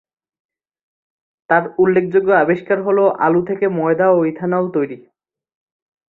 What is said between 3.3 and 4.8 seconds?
থেকে ময়দা ও ইথানল